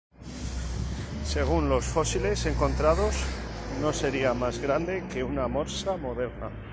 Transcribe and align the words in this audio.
Según 1.25 1.69
los 1.69 1.85
fósiles 1.85 2.47
encontrados, 2.47 3.13
no 3.81 3.93
sería 3.93 4.33
más 4.33 4.57
grande 4.57 5.03
que 5.13 5.23
una 5.23 5.47
morsa 5.47 5.95
moderna. 5.95 6.49